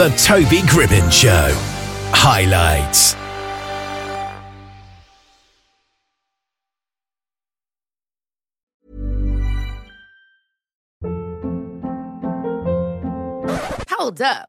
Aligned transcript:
The 0.00 0.08
Toby 0.16 0.62
Gribbin 0.62 1.12
Show. 1.12 1.50
Highlights. 2.14 3.12
Hold 13.90 14.22
up. 14.22 14.48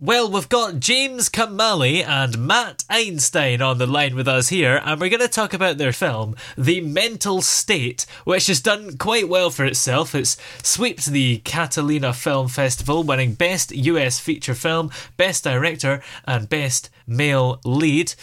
Well, 0.00 0.28
we've 0.28 0.48
got 0.48 0.80
James 0.80 1.28
Kamali 1.28 2.04
and 2.04 2.36
Matt 2.36 2.82
Einstein 2.90 3.62
on 3.62 3.78
the 3.78 3.86
line 3.86 4.16
with 4.16 4.26
us 4.26 4.48
here, 4.48 4.82
and 4.84 5.00
we're 5.00 5.08
going 5.08 5.20
to 5.20 5.28
talk 5.28 5.54
about 5.54 5.78
their 5.78 5.92
film, 5.92 6.34
The 6.58 6.80
Mental 6.80 7.40
State, 7.40 8.04
which 8.24 8.48
has 8.48 8.60
done 8.60 8.98
quite 8.98 9.28
well 9.28 9.50
for 9.50 9.64
itself. 9.64 10.12
It's 10.12 10.36
swept 10.64 11.06
the 11.06 11.38
Catalina 11.44 12.12
Film 12.12 12.48
Festival, 12.48 13.04
winning 13.04 13.34
Best 13.34 13.70
US 13.70 14.18
Feature 14.18 14.56
Film, 14.56 14.90
Best 15.16 15.44
Director, 15.44 16.02
and 16.24 16.48
Best 16.48 16.90
Male 17.06 17.60
Lead. 17.64 18.14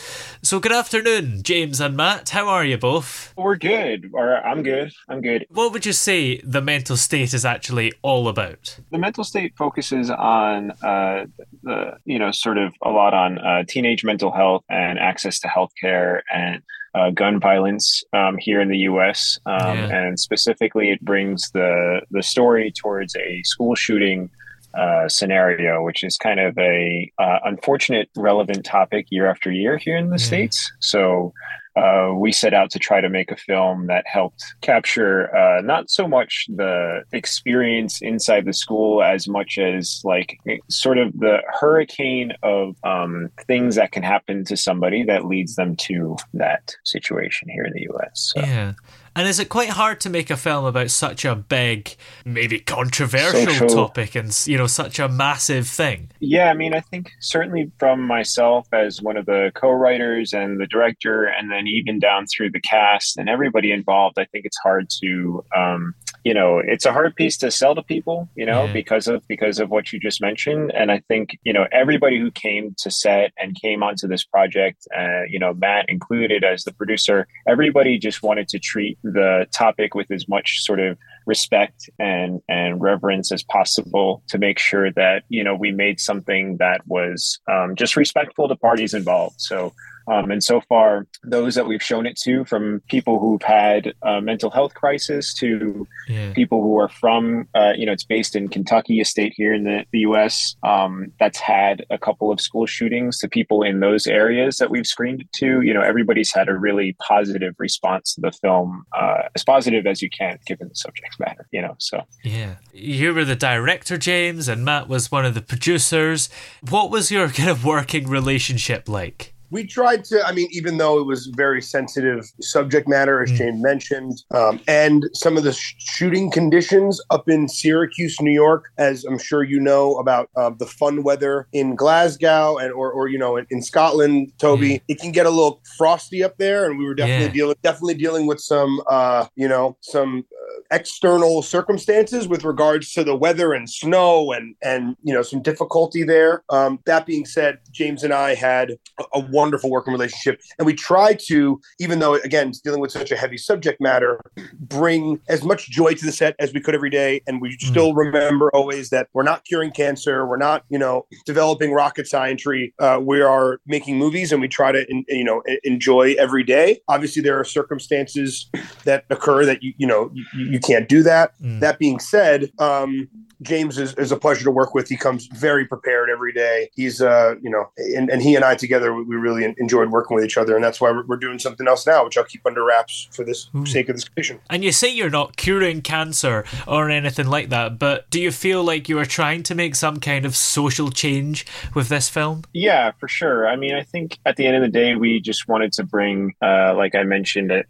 So, 0.42 0.60
good 0.60 0.72
afternoon, 0.72 1.44
James 1.44 1.80
and 1.80 1.96
Matt. 1.96 2.30
How 2.30 2.48
are 2.48 2.66
you 2.66 2.78
both? 2.78 3.34
We're 3.38 3.56
good. 3.58 4.10
Or 4.14 4.38
I'm 4.38 4.64
good. 4.64 4.92
I'm 5.10 5.22
good. 5.22 5.46
What 5.50 5.72
would 5.74 5.86
you 5.86 5.94
say 5.94 6.38
The 6.44 6.62
Mental 6.62 6.98
State 6.98 7.34
is 7.34 7.46
actually 7.46 7.94
all 8.02 8.28
about? 8.28 8.80
The 8.92 8.98
mental 8.98 9.24
state 9.24 9.54
focuses 9.58 10.09
on 10.09 10.72
uh, 10.84 11.26
the, 11.64 11.98
you 12.06 12.20
know, 12.20 12.32
sort 12.32 12.58
of 12.58 12.74
a 12.84 12.90
lot 12.90 13.14
on 13.14 13.38
uh, 13.40 13.64
teenage 13.68 14.04
mental 14.04 14.32
health 14.32 14.64
and 14.70 15.00
access 15.00 15.40
to 15.42 15.48
healthcare 15.48 16.22
and 16.34 16.62
uh, 16.94 17.09
gun 17.12 17.40
violence 17.40 18.04
um, 18.14 18.38
here 18.38 18.59
in 18.59 18.68
the 18.68 18.80
U.S. 18.80 19.40
Um, 19.46 19.78
Yeah. 19.78 19.96
And 19.96 20.20
specifically, 20.20 20.90
it 20.92 21.02
brings 21.02 21.50
the 21.52 22.02
the 22.12 22.24
story 22.24 22.72
towards 22.82 23.16
a 23.16 23.42
school 23.44 23.76
shooting 23.76 24.30
uh, 24.74 25.08
scenario, 25.10 25.84
which 25.84 26.04
is 26.04 26.18
kind 26.18 26.40
of 26.40 26.58
a 26.58 27.12
uh, 27.20 27.40
unfortunate, 27.46 28.10
relevant 28.16 28.66
topic 28.66 29.08
year 29.10 29.28
after 29.30 29.52
year 29.52 29.78
here 29.78 29.98
in 29.98 30.10
the 30.10 30.18
Yeah. 30.18 30.26
states. 30.26 30.72
So. 30.80 31.34
Uh, 31.74 32.12
we 32.14 32.34
set 32.34 32.54
out 32.54 32.70
to 32.70 32.78
try 32.78 33.00
to 33.00 33.08
make 33.08 33.32
a 33.32 33.36
film 33.38 33.88
that 33.88 34.04
helped 34.06 34.44
capture 34.60 35.34
uh, 35.34 35.62
not 35.62 35.90
so 35.90 36.06
much 36.06 36.46
the 36.50 37.02
experience 37.14 38.02
inside 38.02 38.44
the 38.44 38.52
school 38.52 39.02
as 39.02 39.26
much 39.26 39.58
as 39.58 40.02
like 40.04 40.38
sort 40.70 40.98
of 40.98 41.14
the 41.20 41.38
hurricane 41.62 42.34
of 42.44 42.76
um, 42.84 43.30
things 43.48 43.76
that 43.76 43.94
can 43.94 44.04
happen 44.04 44.44
to 44.44 44.58
somebody 44.58 45.02
that 45.06 45.24
leads 45.28 45.56
them 45.56 45.78
to 45.78 46.18
that 46.34 46.76
situation 46.84 47.48
here 47.48 47.64
in 47.64 47.72
the 47.72 47.84
U.S. 47.84 48.34
So. 48.36 48.42
Yeah. 48.42 48.74
And 49.16 49.28
is 49.28 49.40
it 49.40 49.50
quite 49.50 49.70
hard 49.70 50.00
to 50.02 50.10
make 50.10 50.30
a 50.30 50.38
film 50.38 50.64
about 50.64 50.90
such 50.90 51.26
a 51.26 51.36
big, 51.36 51.96
maybe 52.24 52.60
controversial 52.60 53.54
Social- 53.54 53.68
topic 53.68 54.16
and, 54.16 54.32
you 54.48 54.58
know, 54.58 54.68
such 54.68 55.00
a 55.00 55.10
massive 55.10 55.68
thing? 55.68 56.12
Yeah, 56.20 56.50
I 56.50 56.54
mean, 56.54 56.74
I 56.74 56.80
think 56.80 57.12
certainly 57.20 57.72
from 57.78 58.08
myself 58.08 58.68
as 58.72 59.02
one 59.02 59.18
of 59.18 59.26
the 59.26 59.52
co-writers 59.54 60.32
and 60.32 60.62
the 60.62 60.68
director, 60.68 61.26
and 61.26 61.52
then 61.52 61.68
even 61.68 62.00
down 62.00 62.26
through 62.28 62.52
the 62.52 62.62
cast 62.62 63.18
and 63.18 63.28
everybody 63.28 63.72
involved, 63.74 64.18
I 64.18 64.26
think 64.26 64.46
it's 64.46 64.60
hard 64.64 64.90
to, 65.02 65.44
um, 65.56 65.94
you 66.24 66.34
know, 66.34 66.59
it's 66.59 66.86
a 66.86 66.92
hard 66.94 67.16
piece 67.16 67.38
to 67.38 67.50
sell 67.50 67.74
to 67.76 67.82
people, 67.82 68.30
you 68.36 68.46
know, 68.46 68.66
Yeah. 68.66 68.74
because 68.74 69.08
of 69.08 69.28
because 69.28 69.59
of 69.59 69.70
what 69.70 69.92
you 69.92 70.00
just 70.00 70.22
mentioned. 70.22 70.72
And 70.74 70.92
I 70.92 71.00
think 71.08 71.38
you 71.44 71.54
know 71.54 71.66
everybody 71.72 72.20
who 72.20 72.32
came 72.32 72.76
to 72.80 72.92
set 72.92 73.32
and 73.38 73.59
came 73.59 73.82
onto 73.84 74.08
this 74.08 74.24
project, 74.24 74.88
uh, 74.98 75.24
you 75.28 75.40
know, 75.40 75.54
Matt 75.54 75.86
included 75.90 76.44
as 76.44 76.64
the 76.64 76.74
producer, 76.74 77.28
everybody 77.48 77.98
just 77.98 78.22
wanted 78.24 78.48
to 78.50 78.60
treat 78.60 78.98
the 79.04 79.48
topic 79.52 79.96
with 79.96 80.12
as 80.12 80.28
much 80.28 80.62
sort 80.62 80.80
of 80.80 80.98
respect 81.26 81.90
and 82.00 82.42
and 82.50 82.82
reverence 82.82 83.32
as 83.32 83.44
possible 83.44 84.24
to 84.28 84.38
make 84.38 84.59
sure 84.59 84.92
that 84.92 85.24
you 85.30 85.44
know 85.44 85.56
we 85.56 85.72
made 85.72 86.00
something 86.00 86.58
that 86.58 86.82
was 86.88 87.40
um, 87.52 87.76
just 87.76 87.96
respectful 87.96 88.48
to 88.48 88.56
parties 88.56 88.94
involved. 88.94 89.36
So 89.40 89.74
um, 90.08 90.31
and 90.31 90.44
so 90.44 90.62
far 90.62 91.06
those 91.24 91.56
that 91.56 91.68
we've 91.68 91.81
shown 91.81 92.06
it 92.06 92.18
to 92.24 92.44
from 92.46 92.81
people 92.90 93.20
who've 93.20 93.42
had 93.42 93.94
a 94.02 94.20
mental 94.22 94.50
health 94.50 94.74
crisis 94.74 95.34
to 95.36 95.88
Yeah. 96.08 96.34
people 96.34 96.62
who 96.64 96.78
are 96.80 96.90
from 96.90 97.48
uh, 97.54 97.74
you 97.78 97.86
know 97.86 97.92
it's 97.92 98.04
based 98.04 98.36
in 98.36 98.48
kentucky 98.48 99.00
a 99.00 99.06
state 99.06 99.34
here 99.36 99.54
in 99.54 99.64
the, 99.64 99.86
the 99.92 100.00
us 100.00 100.56
um, 100.64 101.14
that's 101.20 101.40
had 101.40 101.86
a 101.90 101.98
couple 101.98 102.31
of 102.31 102.42
school 102.42 102.66
shootings. 102.66 103.20
To 103.20 103.30
people 103.30 103.62
in 103.62 103.80
those 103.80 104.08
areas 104.08 104.58
that 104.58 104.72
we've 104.72 104.88
screened 104.88 105.22
it 105.22 105.31
to 105.34 105.62
you 105.62 105.74
know 105.74 105.81
everybody's 105.81 106.34
had 106.34 106.50
a 106.50 106.58
really 106.58 106.96
positive 107.08 107.54
response 107.60 108.16
to 108.16 108.22
the 108.22 108.31
film 108.31 108.84
uh, 109.00 109.24
as 109.36 109.44
positive 109.44 109.86
as 109.86 110.02
you 110.02 110.10
can 110.10 110.40
given 110.48 110.68
the 110.68 110.76
subject 110.76 111.11
matter 111.20 111.48
you 111.52 111.62
know 111.62 111.76
so 111.78 112.02
Yeah. 112.24 112.56
You 112.74 113.14
were 113.14 113.26
the 113.26 113.36
director, 113.36 113.98
James, 113.98 114.48
and 114.48 114.64
Matt 114.64 114.88
was 114.88 115.12
one 115.12 115.26
of 115.26 115.34
the 115.34 115.42
producers. 115.42 116.30
What 116.70 116.90
was 116.90 117.12
your 117.12 117.30
kind 117.38 117.50
of 117.50 117.66
working 117.66 118.08
relationship 118.08 118.88
like? 118.88 119.31
We 119.51 119.66
tried 119.66 120.03
to 120.06 120.25
i 120.25 120.31
mean 120.31 120.47
even 120.51 120.78
though 120.78 120.97
it 121.00 121.06
was 121.06 121.28
very 121.35 121.62
sensitive 121.62 122.25
subject 122.41 122.88
matter 122.88 123.22
as 123.22 123.31
Mm. 123.31 123.38
james 123.38 123.62
mentioned 123.62 124.23
um, 124.34 124.59
and 124.67 125.06
some 125.13 125.38
of 125.38 125.44
the 125.44 125.53
sh- 125.53 125.75
shooting 125.78 126.31
conditions 126.31 127.00
up 127.09 127.29
in 127.29 127.47
syracuse 127.47 128.19
new 128.22 128.31
york 128.31 128.66
as 128.78 129.03
i'm 129.06 129.17
sure 129.19 129.44
you 129.44 129.59
know 129.59 129.95
about 129.97 130.29
uh, 130.35 130.50
the 130.57 130.66
fun 130.66 131.03
weather 131.03 131.47
in 131.53 131.75
glasgow 131.75 132.57
and 132.57 132.72
or, 132.73 132.91
or 132.91 133.07
you 133.07 133.17
know 133.19 133.38
in, 133.38 133.45
in 133.51 133.62
scotland 133.62 134.31
toby 134.38 134.67
Yeah. 134.69 134.78
it 134.88 135.00
can 135.00 135.12
get 135.12 135.25
a 135.25 135.29
little 135.29 135.62
frosty 135.78 136.23
up 136.23 136.38
there 136.38 136.66
and 136.69 136.78
we 136.79 136.85
were 136.85 136.95
definitely 136.95 137.25
Yeah. 137.28 137.31
dealing 137.33 137.56
definitely 137.62 137.95
dealing 137.95 138.25
with 138.28 138.39
some 138.39 138.81
uh, 138.89 139.25
you 139.35 139.47
know 139.47 139.78
some 139.81 140.19
uh, 140.19 140.62
external 140.75 141.41
circumstances 141.41 142.28
with 142.28 142.44
regards 142.44 142.91
to 142.94 143.03
the 143.03 143.16
weather 143.16 143.53
and 143.53 143.69
snow 143.69 144.31
and 144.31 144.56
and 144.63 144.95
you 145.03 145.13
know 145.13 145.22
some 145.22 145.41
difficulty 145.41 146.03
there 146.03 146.44
um, 146.50 146.79
that 146.85 147.06
being 147.06 147.25
said 147.25 147.59
james 147.72 148.03
and 148.03 148.13
i 148.13 148.33
had 148.35 148.72
a, 149.00 149.03
a 149.16 149.19
wonderful 149.41 149.69
working 149.72 149.91
relationship. 149.91 150.40
And 150.57 150.66
we 150.66 150.74
try 150.74 151.13
to 151.28 151.59
even 151.79 152.00
though 152.00 152.16
again 152.16 152.50
it's 152.50 152.62
dealing 152.62 152.79
with 152.79 152.91
such 152.91 153.12
a 153.12 153.18
heavy 153.18 153.38
subject 153.38 153.81
matter 153.81 154.19
bring 154.59 155.19
as 155.28 155.44
much 155.44 155.69
joy 155.69 155.94
to 155.94 156.06
the 156.06 156.12
set 156.12 156.35
as 156.40 156.53
we 156.53 156.62
could 156.62 156.75
every 156.75 156.90
day. 156.91 157.22
And 157.28 157.41
we 157.41 157.57
still 157.59 157.94
remember 157.94 158.51
always 158.53 158.90
that 158.91 159.07
we're 159.13 159.24
not 159.24 159.44
curing 159.46 159.72
cancer. 159.72 160.28
We're 160.28 160.38
not 160.38 160.63
you 160.69 160.80
know 160.80 161.06
developing 161.25 161.74
rocket 161.74 162.07
scientry. 162.07 162.74
Uh, 162.80 163.00
we 163.01 163.21
are 163.21 163.60
making 163.66 163.98
movies 163.98 164.31
and 164.31 164.42
we 164.42 164.48
try 164.48 164.71
to 164.71 164.86
en- 164.89 165.06
you 165.07 165.24
know 165.24 165.42
enjoy 165.63 166.16
every 166.19 166.44
day. 166.44 166.80
Obviously 166.88 167.21
there 167.21 167.39
are 167.39 167.44
circumstances 167.44 168.50
that 168.86 169.06
occur 169.10 169.45
that 169.45 169.63
you 169.63 169.74
you 169.77 169.88
know 169.88 170.12
you, 170.13 170.25
you 170.54 170.60
can't 170.60 170.88
do 170.88 171.01
that. 171.04 171.31
Mm. 171.42 171.60
that 171.62 171.80
being 171.80 172.00
said 172.00 172.51
um 172.60 173.07
James 173.42 173.78
is, 173.78 173.94
is 173.96 174.12
a 174.12 174.18
pleasure 174.18 174.44
to 174.44 174.52
work 174.52 174.74
with. 174.74 174.88
He 174.88 174.98
comes 174.98 175.28
very 175.28 175.68
prepared 175.68 176.10
every 176.10 176.34
day. 176.34 176.70
He's, 176.74 177.02
uh, 177.02 177.36
you 177.42 177.50
know, 177.50 177.70
and, 177.96 178.10
and 178.10 178.22
he 178.22 178.36
and 178.36 178.44
I 178.46 178.56
together, 178.56 178.94
we 178.94 179.04
we 179.04 179.18
really 179.18 179.54
enjoyed 179.58 179.92
working 179.92 180.16
with 180.16 180.24
each 180.24 180.38
other. 180.38 180.56
And 180.56 180.64
that's 180.64 180.80
why 180.80 180.90
we're, 180.92 181.06
we're 181.06 181.18
doing 181.18 181.38
something 181.38 181.68
else 181.68 181.86
now, 181.86 182.06
which 182.06 182.18
I'll 182.18 182.24
keep 182.24 182.46
under 182.46 182.64
wraps 182.64 183.10
for 183.12 183.26
this 183.26 183.50
sake 183.66 183.90
of 183.90 183.96
this 183.96 184.06
fiction. 184.16 184.40
And 184.50 184.64
you 184.64 184.72
say 184.72 184.90
you're 184.90 185.10
not 185.10 185.36
curing 185.36 185.82
cancer 185.82 186.46
or 186.68 186.90
anything 186.90 187.28
like 187.28 187.50
that, 187.50 187.78
but 187.78 188.10
do 188.10 188.22
you 188.22 188.32
feel 188.32 188.64
like 188.64 188.88
you 188.88 188.98
are 189.00 189.06
trying 189.06 189.44
to 189.44 189.56
make 189.56 189.76
some 189.76 190.00
kind 190.00 190.26
of 190.26 190.36
social 190.36 190.92
change 190.92 191.46
with 191.74 191.90
this 191.90 192.08
film? 192.08 192.44
Yeah, 192.54 192.92
for 193.00 193.08
sure. 193.08 193.48
I 193.48 193.56
mean, 193.56 193.76
I 193.76 193.84
think 193.84 194.18
at 194.26 194.38
the 194.38 194.46
end 194.46 194.56
of 194.56 194.62
the 194.62 194.70
day, 194.70 194.96
we 194.96 195.20
just 195.20 195.48
wanted 195.48 195.74
to 195.74 195.84
bring, 195.84 196.34
uh, 196.42 196.74
like 196.76 196.96
I 196.96 197.04
mentioned, 197.04 197.52
uh, 197.52 197.64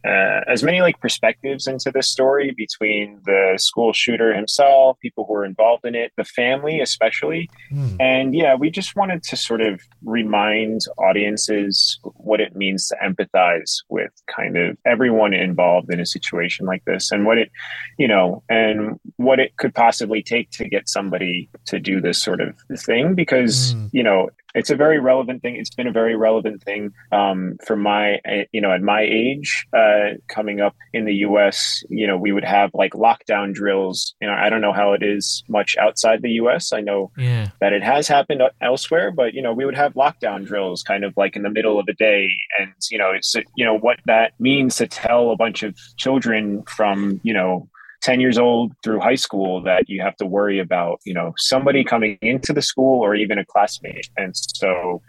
as 0.47 0.61
many 0.63 0.81
like 0.81 0.99
perspectives 0.99 1.65
into 1.65 1.91
this 1.91 2.07
story 2.07 2.53
between 2.55 3.19
the 3.25 3.55
school 3.57 3.93
shooter 3.93 4.35
himself, 4.35 4.99
people 4.99 5.25
who 5.27 5.33
are 5.35 5.45
involved 5.45 5.60
involved 5.61 5.85
in 5.85 5.95
it, 5.95 6.11
the 6.17 6.23
family 6.23 6.79
especially. 6.79 7.49
Hmm. 7.69 7.95
And 7.99 8.35
yeah, 8.35 8.55
we 8.55 8.69
just 8.69 8.95
wanted 8.95 9.23
to 9.23 9.37
sort 9.37 9.61
of 9.61 9.81
remind 10.03 10.81
audiences 10.97 11.99
what 12.15 12.41
it 12.41 12.55
means 12.55 12.87
to 12.87 12.95
empathize 13.03 13.77
with 13.89 14.11
kind 14.35 14.57
of 14.57 14.77
everyone 14.85 15.33
involved 15.33 15.91
in 15.93 15.99
a 15.99 16.05
situation 16.05 16.65
like 16.65 16.83
this 16.85 17.11
and 17.11 17.25
what 17.25 17.37
it, 17.37 17.51
you 17.97 18.07
know, 18.07 18.43
and 18.49 18.99
what 19.17 19.39
it 19.39 19.55
could 19.57 19.73
possibly 19.75 20.23
take 20.23 20.49
to 20.51 20.67
get 20.67 20.89
somebody 20.89 21.49
to 21.67 21.79
do 21.79 22.01
this 22.01 22.21
sort 22.21 22.41
of 22.41 22.55
thing 22.79 23.13
because, 23.15 23.75
Mm. 23.75 23.89
you 23.93 24.03
know, 24.03 24.29
it's 24.55 24.69
a 24.69 24.75
very 24.75 24.99
relevant 24.99 25.41
thing. 25.41 25.55
It's 25.55 25.73
been 25.73 25.87
a 25.87 25.91
very 25.91 26.15
relevant 26.15 26.63
thing 26.63 26.91
um, 27.11 27.57
for 27.65 27.75
my, 27.75 28.15
uh, 28.27 28.43
you 28.51 28.61
know, 28.61 28.71
at 28.71 28.81
my 28.81 29.01
age, 29.01 29.65
uh, 29.73 30.15
coming 30.27 30.61
up 30.61 30.75
in 30.93 31.05
the 31.05 31.15
U.S. 31.27 31.83
You 31.89 32.07
know, 32.07 32.17
we 32.17 32.31
would 32.31 32.43
have 32.43 32.71
like 32.73 32.93
lockdown 32.93 33.53
drills. 33.53 34.13
You 34.21 34.27
know, 34.27 34.33
I 34.33 34.49
don't 34.49 34.61
know 34.61 34.73
how 34.73 34.93
it 34.93 35.03
is 35.03 35.43
much 35.47 35.75
outside 35.77 36.21
the 36.21 36.31
U.S. 36.31 36.73
I 36.73 36.81
know 36.81 37.11
Yeah. 37.17 37.49
that 37.59 37.73
it 37.73 37.83
has 37.83 38.07
happened 38.07 38.41
elsewhere, 38.61 39.11
but 39.11 39.33
you 39.33 39.41
know, 39.41 39.53
we 39.53 39.65
would 39.65 39.75
have 39.75 39.93
lockdown 39.93 40.45
drills 40.45 40.83
kind 40.83 41.03
of 41.03 41.13
like 41.17 41.35
in 41.35 41.43
the 41.43 41.49
middle 41.49 41.79
of 41.79 41.85
the 41.85 41.93
day, 41.93 42.27
and 42.59 42.71
you 42.89 42.97
know, 42.97 43.11
it's 43.11 43.33
you 43.55 43.65
know 43.65 43.77
what 43.77 43.99
that 44.05 44.33
means 44.39 44.75
to 44.77 44.87
tell 44.87 45.31
a 45.31 45.35
bunch 45.35 45.63
of 45.63 45.75
children 45.97 46.63
from 46.63 47.19
you 47.23 47.33
know 47.33 47.67
10 48.01 48.19
years 48.19 48.37
old 48.37 48.73
through 48.83 48.99
high 48.99 49.15
school 49.15 49.61
that 49.61 49.87
you 49.87 50.01
have 50.01 50.15
to 50.17 50.25
worry 50.25 50.59
about 50.59 50.99
you 51.05 51.13
know 51.13 51.33
somebody 51.37 51.83
coming 51.83 52.17
into 52.21 52.53
the 52.53 52.61
school 52.61 52.99
or 52.99 53.15
even 53.15 53.37
a 53.37 53.45
classmate 53.45 54.09
and 54.17 54.35
so 54.35 55.01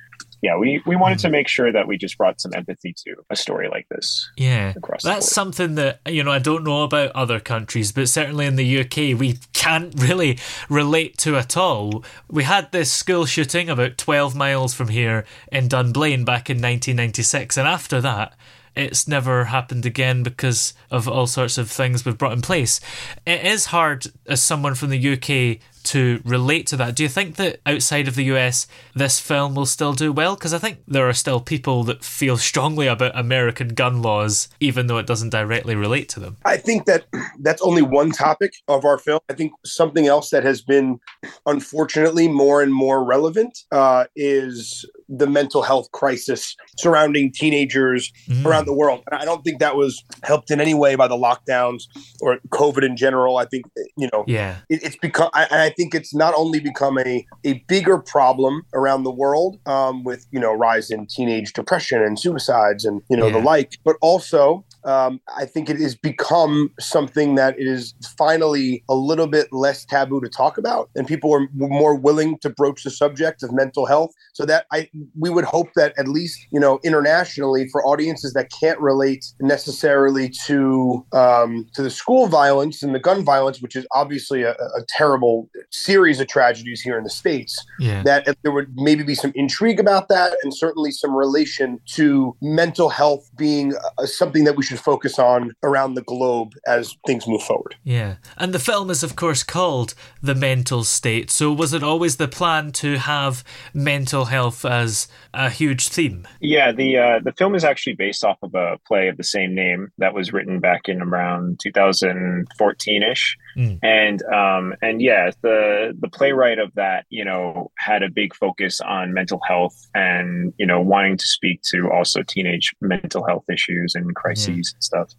yeah 0.42 0.56
we 0.56 0.82
we 0.86 0.96
wanted 0.96 1.18
to 1.18 1.28
mm. 1.28 1.32
make 1.32 1.48
sure 1.48 1.72
that 1.72 1.86
we 1.86 1.96
just 1.96 2.18
brought 2.18 2.40
some 2.40 2.52
empathy 2.54 2.92
to 2.92 3.14
a 3.30 3.36
story 3.36 3.68
like 3.68 3.88
this 3.88 4.30
Yeah, 4.36 4.74
across 4.76 5.02
that's 5.02 5.30
something 5.30 5.76
that 5.76 6.00
you 6.06 6.22
know 6.22 6.32
I 6.32 6.38
don't 6.38 6.64
know 6.64 6.82
about 6.82 7.12
other 7.12 7.40
countries, 7.40 7.92
but 7.92 8.08
certainly 8.08 8.46
in 8.46 8.56
the 8.56 8.80
UK 8.80 9.18
we 9.18 9.38
can't 9.52 9.94
really 9.96 10.38
relate 10.68 11.16
to 11.18 11.36
at 11.36 11.56
all. 11.56 12.04
We 12.28 12.42
had 12.42 12.72
this 12.72 12.90
school 12.90 13.24
shooting 13.24 13.70
about 13.70 13.96
twelve 13.96 14.34
miles 14.34 14.74
from 14.74 14.88
here 14.88 15.24
in 15.50 15.68
Dunblane 15.68 16.24
back 16.24 16.50
in 16.50 16.56
1996, 16.56 17.56
and 17.56 17.66
after 17.66 18.00
that. 18.00 18.34
It's 18.74 19.06
never 19.06 19.46
happened 19.46 19.84
again 19.84 20.22
because 20.22 20.72
of 20.90 21.06
all 21.08 21.26
sorts 21.26 21.58
of 21.58 21.70
things 21.70 22.04
we've 22.04 22.16
brought 22.16 22.32
in 22.32 22.42
place. 22.42 22.80
It 23.26 23.44
is 23.44 23.66
hard 23.66 24.06
as 24.26 24.42
someone 24.42 24.74
from 24.74 24.90
the 24.90 25.12
UK 25.12 25.58
to 25.84 26.20
relate 26.24 26.66
to 26.68 26.76
that. 26.76 26.94
Do 26.94 27.02
you 27.02 27.08
think 27.08 27.36
that 27.36 27.60
outside 27.66 28.08
of 28.08 28.14
the 28.14 28.24
US, 28.24 28.66
this 28.94 29.18
film 29.20 29.54
will 29.54 29.66
still 29.66 29.92
do 29.92 30.12
well? 30.12 30.34
Because 30.34 30.54
I 30.54 30.58
think 30.58 30.78
there 30.86 31.08
are 31.08 31.12
still 31.12 31.40
people 31.40 31.84
that 31.84 32.04
feel 32.04 32.36
strongly 32.36 32.86
about 32.86 33.16
American 33.18 33.68
gun 33.68 34.02
laws, 34.02 34.48
even 34.60 34.86
though 34.86 34.98
it 34.98 35.06
doesn't 35.06 35.30
directly 35.30 35.74
relate 35.74 36.08
to 36.10 36.20
them. 36.20 36.36
I 36.44 36.56
think 36.56 36.86
that 36.86 37.04
that's 37.40 37.62
only 37.62 37.82
one 37.82 38.10
topic 38.12 38.52
of 38.68 38.84
our 38.84 38.98
film. 38.98 39.20
I 39.28 39.34
think 39.34 39.52
something 39.64 40.06
else 40.06 40.30
that 40.30 40.44
has 40.44 40.62
been, 40.62 40.98
unfortunately, 41.46 42.28
more 42.28 42.62
and 42.62 42.72
more 42.72 43.04
relevant 43.04 43.58
uh, 43.72 44.04
is 44.16 44.88
the 45.08 45.26
mental 45.26 45.62
health 45.62 45.90
crisis 45.92 46.56
surrounding 46.78 47.32
teenagers 47.32 48.10
Mm. 48.28 48.46
around 48.46 48.66
the 48.66 48.72
world. 48.72 49.02
And 49.10 49.20
I 49.20 49.24
don't 49.24 49.42
think 49.42 49.58
that 49.58 49.76
was 49.76 50.02
helped 50.22 50.50
in 50.50 50.60
any 50.60 50.74
way 50.74 50.94
by 50.94 51.08
the 51.08 51.16
lockdowns 51.16 51.84
or 52.20 52.38
COVID 52.50 52.84
in 52.84 52.96
general. 52.96 53.36
I 53.36 53.46
think 53.46 53.64
you 53.96 54.08
know 54.12 54.24
Yeah. 54.26 54.58
it, 54.68 54.82
it's 54.82 54.96
become 54.96 55.28
I, 55.34 55.46
I 55.50 55.70
think 55.72 55.94
it's 55.94 56.14
not 56.14 56.34
only 56.36 56.60
become 56.60 56.98
a, 56.98 57.26
a 57.44 57.54
bigger 57.68 57.98
problem 57.98 58.62
around 58.74 59.04
the 59.04 59.10
world 59.10 59.58
um, 59.66 60.04
with 60.04 60.26
you 60.30 60.40
know 60.40 60.52
rise 60.52 60.90
in 60.90 61.06
teenage 61.06 61.52
depression 61.52 62.02
and 62.02 62.18
suicides 62.18 62.84
and 62.84 63.02
you 63.10 63.16
know 63.16 63.30
the 63.30 63.38
like 63.38 63.78
but 63.84 63.96
also 64.00 64.64
um, 64.84 65.20
I 65.36 65.44
think 65.44 65.68
it 65.70 65.78
has 65.80 65.94
become 65.94 66.70
something 66.80 67.34
that 67.36 67.58
it 67.58 67.66
is 67.66 67.94
finally 68.18 68.82
a 68.88 68.94
little 68.94 69.26
bit 69.26 69.48
less 69.52 69.84
taboo 69.84 70.20
to 70.20 70.28
talk 70.28 70.58
about, 70.58 70.90
and 70.96 71.06
people 71.06 71.32
are 71.34 71.48
more 71.54 71.94
willing 71.94 72.38
to 72.38 72.50
broach 72.50 72.84
the 72.84 72.90
subject 72.90 73.42
of 73.42 73.52
mental 73.52 73.86
health. 73.86 74.12
So 74.34 74.44
that 74.46 74.66
I 74.72 74.88
we 75.18 75.30
would 75.30 75.44
hope 75.44 75.70
that 75.76 75.92
at 75.98 76.08
least 76.08 76.46
you 76.50 76.60
know 76.60 76.80
internationally 76.82 77.68
for 77.70 77.84
audiences 77.86 78.32
that 78.32 78.50
can't 78.50 78.80
relate 78.80 79.24
necessarily 79.40 80.30
to 80.46 81.04
um, 81.12 81.66
to 81.74 81.82
the 81.82 81.90
school 81.90 82.26
violence 82.26 82.82
and 82.82 82.94
the 82.94 82.98
gun 82.98 83.24
violence, 83.24 83.60
which 83.60 83.76
is 83.76 83.86
obviously 83.92 84.42
a, 84.42 84.52
a 84.52 84.82
terrible 84.88 85.48
series 85.70 86.20
of 86.20 86.26
tragedies 86.26 86.80
here 86.80 86.96
in 86.98 87.04
the 87.04 87.10
states 87.10 87.56
Yeah. 87.78 88.02
that 88.02 88.36
there 88.42 88.52
would 88.52 88.68
maybe 88.74 89.02
be 89.02 89.14
some 89.14 89.32
intrigue 89.34 89.80
about 89.80 90.08
that 90.08 90.36
and 90.42 90.54
certainly 90.54 90.90
some 90.90 91.14
relation 91.14 91.80
to 91.94 92.36
mental 92.42 92.88
health 92.88 93.30
being 93.36 93.74
uh, 93.98 94.06
something 94.06 94.44
that 94.44 94.56
we 94.56 94.62
should 94.62 94.71
focus 94.76 95.18
on 95.18 95.54
around 95.62 95.94
the 95.94 96.02
globe 96.02 96.54
as 96.66 96.96
things 97.06 97.26
move 97.26 97.42
forward. 97.42 97.76
Yeah. 97.84 98.16
And 98.36 98.52
the 98.52 98.58
film 98.58 98.90
is, 98.90 99.02
of 99.02 99.16
course, 99.16 99.42
called 99.42 99.94
The 100.22 100.34
Mental 100.34 100.84
State. 100.84 101.30
So 101.30 101.52
was 101.52 101.72
it 101.72 101.82
always 101.82 102.16
the 102.16 102.28
plan 102.28 102.72
to 102.72 102.98
have 102.98 103.44
mental 103.74 104.26
health 104.26 104.64
as 104.64 105.08
a 105.34 105.50
huge 105.50 105.88
theme? 105.88 106.26
Yeah, 106.40 106.72
the 106.72 106.98
uh, 106.98 107.20
the 107.22 107.32
film 107.32 107.54
is 107.54 107.64
actually 107.64 107.94
based 107.94 108.24
off 108.24 108.38
of 108.42 108.54
a 108.54 108.78
play 108.86 109.08
of 109.08 109.16
the 109.16 109.24
same 109.24 109.54
name 109.54 109.92
that 109.98 110.14
was 110.14 110.32
written 110.32 110.60
back 110.60 110.88
in 110.88 111.00
around 111.02 111.60
2014 111.60 113.02
ish, 113.02 113.36
Mm. 113.56 113.78
and 113.82 114.22
um, 114.24 114.74
and 114.82 115.02
yeah, 115.02 115.30
the 115.42 115.96
the 116.00 116.08
playwright 116.08 116.58
of 116.58 116.72
that 116.74 117.06
you 117.10 117.24
know 117.24 117.70
had 117.78 118.02
a 118.02 118.08
big 118.08 118.34
focus 118.34 118.80
on 118.80 119.12
mental 119.12 119.40
health 119.46 119.76
and 119.94 120.52
you 120.58 120.66
know 120.66 120.80
wanting 120.80 121.16
to 121.18 121.26
speak 121.26 121.62
to 121.70 121.90
also 121.90 122.22
teenage 122.22 122.74
mental 122.80 123.26
health 123.26 123.44
issues 123.50 123.94
and 123.94 124.14
crises 124.14 124.72
and 124.74 124.82
stuff. 124.82 125.12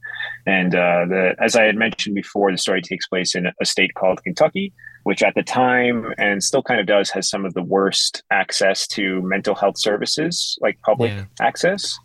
And 0.46 0.74
uh, 0.76 1.06
the 1.08 1.36
as 1.40 1.56
I 1.56 1.64
had 1.64 1.76
mentioned 1.76 2.16
before, 2.16 2.52
the 2.52 2.58
story 2.58 2.82
takes 2.82 3.08
place 3.08 3.36
in 3.36 3.48
a 3.62 3.66
state 3.66 3.94
called 3.96 4.24
Kentucky, 4.24 4.74
which 5.04 5.22
at 5.24 5.36
the 5.36 5.44
time 5.44 6.14
and 6.18 6.44
still 6.44 6.64
kind 6.64 6.80
of 6.80 6.88
does 6.88 7.10
has 7.12 7.30
some 7.30 7.46
of 7.46 7.54
the 7.54 7.64
worst 7.64 8.24
access 8.32 8.88
to 8.88 9.22
mental 9.22 9.56
health 9.56 9.78
services, 9.78 10.58
like 10.62 10.80
public 10.82 11.12
Yeah. 11.12 11.26
access. 11.42 11.98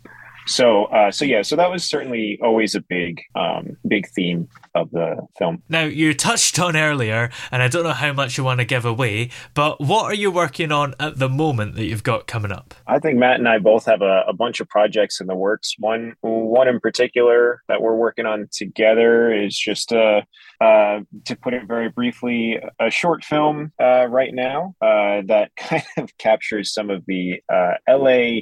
So, 0.47 0.85
uh, 0.85 1.11
so 1.11 1.25
yeah, 1.25 1.41
so 1.41 1.55
that 1.55 1.69
was 1.69 1.83
certainly 1.83 2.39
always 2.41 2.75
a 2.75 2.81
big, 2.81 3.21
um, 3.35 3.77
big 3.87 4.07
theme 4.09 4.47
of 4.75 4.89
the 4.91 5.17
film. 5.37 5.61
Now, 5.69 5.83
you 5.83 6.13
touched 6.13 6.59
on 6.59 6.75
earlier, 6.75 7.29
and 7.51 7.61
I 7.61 7.67
don't 7.67 7.83
know 7.83 7.93
how 7.93 8.13
much 8.13 8.37
you 8.37 8.43
want 8.43 8.59
to 8.59 8.65
give 8.65 8.85
away, 8.85 9.29
but 9.53 9.79
what 9.79 10.05
are 10.05 10.15
you 10.15 10.31
working 10.31 10.71
on 10.71 10.95
at 10.99 11.17
the 11.17 11.29
moment 11.29 11.75
that 11.75 11.85
you've 11.85 12.03
got 12.03 12.27
coming 12.27 12.51
up? 12.51 12.73
I 12.87 12.99
think 12.99 13.17
Matt 13.17 13.39
and 13.39 13.47
I 13.47 13.59
both 13.59 13.85
have 13.85 14.01
a, 14.01 14.23
a 14.27 14.33
bunch 14.33 14.59
of 14.59 14.67
projects 14.67 15.21
in 15.21 15.27
the 15.27 15.35
works. 15.35 15.75
One, 15.77 16.13
one 16.21 16.67
in 16.67 16.79
particular 16.79 17.61
that 17.67 17.81
we're 17.81 17.95
working 17.95 18.25
on 18.25 18.47
together 18.51 19.33
is 19.33 19.57
just 19.57 19.93
uh, 19.93 20.21
uh, 20.61 21.01
to 21.25 21.35
put 21.35 21.53
it 21.53 21.67
very 21.67 21.89
briefly, 21.89 22.59
a 22.79 22.89
short 22.89 23.23
film 23.23 23.71
uh, 23.81 24.07
right 24.07 24.33
now 24.33 24.75
uh, 24.81 25.21
that 25.25 25.51
kind 25.57 25.83
of 25.97 26.17
captures 26.17 26.73
some 26.73 26.89
of 26.89 27.05
the 27.05 27.41
uh, 27.51 27.73
LA 27.87 28.41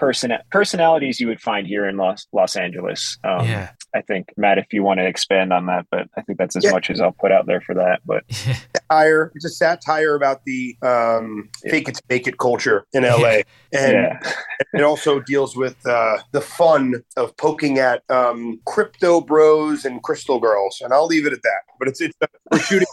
person 0.00 0.32
personalities 0.50 1.20
you 1.20 1.28
would 1.28 1.40
find 1.40 1.66
here 1.66 1.86
in 1.86 1.96
Los 1.98 2.26
Los 2.32 2.56
Angeles. 2.56 3.18
Um, 3.22 3.46
Yeah. 3.46 3.70
I 3.94 4.02
think 4.02 4.32
Matt, 4.36 4.56
if 4.58 4.66
you 4.72 4.82
want 4.84 4.98
to 5.00 5.06
expand 5.06 5.52
on 5.52 5.66
that, 5.66 5.84
but 5.90 6.06
I 6.16 6.22
think 6.22 6.38
that's 6.38 6.54
as 6.56 6.64
Yeah. 6.64 6.70
much 6.70 6.90
as 6.90 7.00
I'll 7.00 7.10
put 7.20 7.32
out 7.32 7.46
there 7.46 7.60
for 7.60 7.74
that. 7.74 8.00
But 8.06 8.22
Satire, 8.32 9.30
it's 9.34 9.44
a 9.44 9.48
satire 9.50 10.14
about 10.14 10.44
the 10.46 10.76
um, 10.82 11.48
Yeah. 11.64 11.70
fake 11.72 11.88
it 11.88 11.94
to 11.96 12.02
make 12.08 12.26
it 12.26 12.38
culture 12.38 12.86
in 12.92 13.02
LA. 13.04 13.40
And 13.72 13.92
yeah, 13.92 14.18
it 14.74 14.82
also 14.82 15.20
deals 15.20 15.56
with 15.56 15.76
uh, 15.86 16.18
the 16.32 16.40
fun 16.40 17.02
of 17.16 17.36
poking 17.36 17.78
at 17.78 18.02
um, 18.08 18.60
crypto 18.66 19.20
bros 19.20 19.84
and 19.84 20.02
crystal 20.02 20.38
girls. 20.40 20.80
And 20.80 20.92
I'll 20.92 21.06
leave 21.06 21.26
it 21.26 21.32
at 21.32 21.42
that. 21.42 21.60
But 21.78 21.88
it's, 21.88 22.00
it's 22.00 22.14
we're 22.52 22.58
shooting 22.60 22.88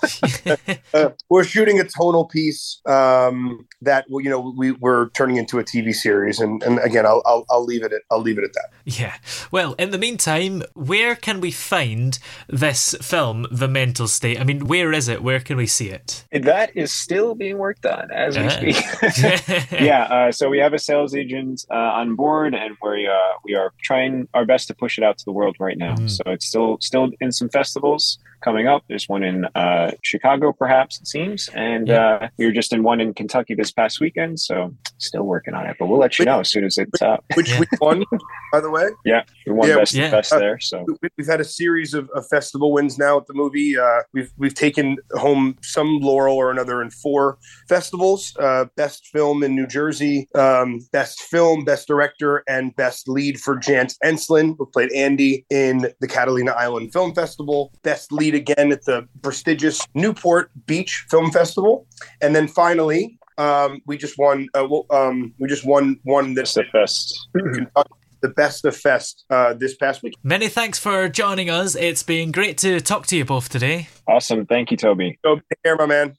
uh, 0.93 1.09
we're 1.29 1.43
shooting 1.43 1.79
a 1.79 1.83
tonal 1.83 2.25
piece 2.25 2.79
um, 2.87 3.67
that 3.81 4.05
you 4.09 4.29
know 4.29 4.53
we 4.57 4.71
we're 4.71 5.09
turning 5.09 5.37
into 5.37 5.59
a 5.59 5.63
TV 5.63 5.93
series, 5.93 6.39
and, 6.39 6.63
and 6.63 6.79
again, 6.79 6.96
I'll, 7.05 7.21
I'll 7.25 7.45
I'll 7.49 7.63
leave 7.65 7.83
it 7.83 7.93
at 7.93 8.01
I'll 8.11 8.21
leave 8.21 8.37
it 8.37 8.43
at 8.43 8.53
that. 8.53 8.69
Yeah. 8.85 9.15
Well, 9.51 9.73
in 9.73 9.91
the 9.91 9.97
meantime, 9.97 10.63
where 10.73 11.15
can 11.15 11.41
we 11.41 11.51
find 11.51 12.17
this 12.47 12.95
film, 13.01 13.45
The 13.51 13.67
Mental 13.67 14.07
State? 14.07 14.39
I 14.39 14.43
mean, 14.43 14.67
where 14.67 14.91
is 14.93 15.07
it? 15.07 15.21
Where 15.21 15.39
can 15.39 15.57
we 15.57 15.67
see 15.67 15.89
it? 15.89 16.23
that 16.31 16.75
is 16.75 16.91
still 16.91 17.35
being 17.35 17.57
worked 17.57 17.85
on 17.85 18.09
as 18.11 18.37
we 18.37 18.45
Ah. 18.45 18.49
speak. 18.49 19.71
yeah, 19.81 20.03
uh, 20.03 20.31
so 20.31 20.49
we 20.49 20.59
have 20.59 20.73
a 20.73 20.79
sales 20.79 21.13
agent 21.15 21.65
uh, 21.71 21.75
on 21.75 22.15
board, 22.15 22.53
and 22.53 22.75
we 22.81 23.07
uh, 23.07 23.33
we 23.43 23.55
are 23.55 23.71
trying 23.81 24.27
our 24.33 24.45
best 24.45 24.67
to 24.67 24.73
push 24.75 24.97
it 24.97 25.03
out 25.03 25.17
to 25.17 25.25
the 25.25 25.31
world 25.31 25.55
right 25.59 25.77
now. 25.77 25.95
Mm. 25.95 26.09
So 26.09 26.23
it's 26.27 26.45
still 26.47 26.77
still 26.81 27.09
in 27.21 27.31
some 27.31 27.49
festivals 27.49 28.19
coming 28.41 28.67
up. 28.67 28.83
There's 28.87 29.09
one 29.09 29.23
in 29.23 29.45
uh, 29.55 29.91
Chicago, 30.03 30.53
perhaps 30.53 30.99
it 31.01 31.07
seems, 31.07 31.49
and 31.55 31.87
Yeah. 31.87 32.05
uh, 32.21 32.29
we 32.37 32.45
were 32.45 32.51
just 32.51 32.71
in 32.71 32.83
one 32.83 33.01
in 33.01 33.13
Kentucky 33.13 33.55
this 33.55 33.71
past 33.71 33.99
weekend. 33.99 34.39
So 34.39 34.73
still 34.99 35.23
working 35.23 35.53
on 35.55 35.65
it, 35.65 35.75
but 35.79 35.87
we'll 35.87 35.99
let 35.99 36.19
you 36.19 36.25
know 36.25 36.39
as 36.41 36.49
soon 36.51 36.63
as 36.63 36.77
it 36.77 36.86
the 36.91 36.97
top. 36.97 37.23
which 37.35 37.49
Yeah. 37.51 37.59
we 37.59 37.65
won, 37.81 38.03
by 38.51 38.59
the 38.61 38.69
way. 38.69 38.85
Yeah, 39.05 39.23
we 39.45 39.53
won 39.53 39.67
Yeah, 39.69 39.75
best 39.77 39.93
yeah. 39.93 40.11
best 40.11 40.33
Uh, 40.33 40.39
there. 40.39 40.59
So 40.59 40.85
We- 41.01 41.09
We've 41.17 41.27
had 41.27 41.41
a 41.41 41.45
series 41.45 41.93
of, 41.93 42.09
of 42.11 42.27
festival 42.27 42.71
wins 42.71 42.97
now 42.97 43.17
at 43.17 43.25
the 43.27 43.33
movie. 43.33 43.77
Uh, 43.77 44.01
we've 44.13 44.31
we've 44.37 44.53
taken 44.53 44.97
home 45.13 45.57
some 45.61 45.99
laurel 45.99 46.35
or 46.35 46.51
another 46.51 46.81
in 46.81 46.89
four 46.89 47.37
festivals: 47.67 48.33
uh, 48.39 48.65
best 48.75 49.07
film 49.07 49.43
in 49.43 49.55
New 49.55 49.67
Jersey, 49.67 50.27
um, 50.35 50.79
best 50.91 51.21
film, 51.23 51.63
best 51.65 51.87
director, 51.87 52.43
and 52.47 52.75
best 52.75 53.07
lead 53.09 53.39
for 53.39 53.55
Jance 53.57 53.95
Enslin, 54.03 54.55
who 54.57 54.65
played 54.67 54.91
Andy 54.91 55.45
in 55.49 55.91
the 55.99 56.07
Catalina 56.07 56.51
Island 56.51 56.93
Film 56.93 57.13
Festival. 57.13 57.71
Best 57.83 58.11
lead 58.11 58.35
again 58.35 58.71
at 58.71 58.85
the 58.85 59.07
prestigious 59.21 59.81
Newport 59.93 60.51
Beach 60.65 61.05
Film 61.09 61.31
Festival, 61.31 61.87
and 62.21 62.35
then 62.35 62.47
finally. 62.47 63.17
Um, 63.37 63.81
we 63.85 63.97
just 63.97 64.17
won. 64.17 64.47
Uh, 64.53 64.67
well, 64.69 64.85
um, 64.89 65.33
we 65.39 65.47
just 65.47 65.65
won 65.65 65.99
one 66.03 66.33
that's 66.33 66.55
best 66.55 66.71
fest. 66.71 67.29
the 68.21 68.29
best 68.29 68.65
of 68.65 68.75
fest 68.75 69.25
uh, 69.29 69.53
this 69.53 69.75
past 69.75 70.03
week. 70.03 70.15
Many 70.23 70.47
thanks 70.47 70.79
for 70.79 71.07
joining 71.07 71.49
us. 71.49 71.75
It's 71.75 72.03
been 72.03 72.31
great 72.31 72.57
to 72.59 72.79
talk 72.79 73.05
to 73.07 73.17
you 73.17 73.25
both 73.25 73.49
today. 73.49 73.89
Awesome. 74.07 74.45
Thank 74.45 74.71
you, 74.71 74.77
Toby. 74.77 75.19
So 75.23 75.35
take 75.35 75.63
care, 75.63 75.75
my 75.75 75.85
man. 75.85 76.17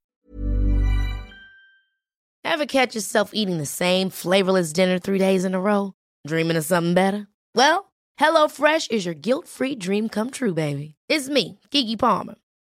Ever 2.44 2.66
catch 2.66 2.94
yourself 2.94 3.30
eating 3.34 3.58
the 3.58 3.66
same 3.66 4.10
flavorless 4.10 4.72
dinner 4.72 4.98
three 4.98 5.18
days 5.18 5.44
in 5.44 5.54
a 5.54 5.60
row? 5.60 5.92
Dreaming 6.26 6.56
of 6.56 6.64
something 6.64 6.94
better? 6.94 7.28
Well, 7.54 7.92
HelloFresh 8.18 8.90
is 8.90 9.04
your 9.04 9.14
guilt 9.14 9.46
free 9.46 9.74
dream 9.74 10.08
come 10.08 10.30
true, 10.30 10.54
baby. 10.54 10.94
It's 11.08 11.28
me, 11.28 11.60
Keke 11.70 11.98
Palmer. 11.98 12.36